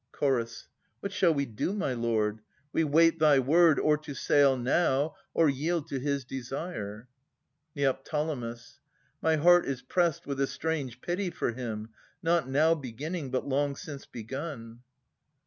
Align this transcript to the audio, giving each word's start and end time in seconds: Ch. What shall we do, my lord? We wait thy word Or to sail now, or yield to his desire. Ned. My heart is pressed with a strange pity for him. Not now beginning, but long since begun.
Ch. 0.19 0.23
What 1.01 1.11
shall 1.11 1.31
we 1.31 1.45
do, 1.45 1.73
my 1.73 1.93
lord? 1.93 2.39
We 2.73 2.83
wait 2.83 3.19
thy 3.19 3.37
word 3.37 3.77
Or 3.79 3.99
to 3.99 4.15
sail 4.15 4.57
now, 4.57 5.13
or 5.35 5.47
yield 5.47 5.87
to 5.89 5.99
his 5.99 6.25
desire. 6.25 7.07
Ned. 7.75 7.99
My 9.21 9.35
heart 9.35 9.67
is 9.67 9.83
pressed 9.83 10.25
with 10.25 10.41
a 10.41 10.47
strange 10.47 11.01
pity 11.01 11.29
for 11.29 11.51
him. 11.51 11.89
Not 12.23 12.49
now 12.49 12.73
beginning, 12.73 13.29
but 13.29 13.47
long 13.47 13.75
since 13.75 14.07
begun. 14.07 14.79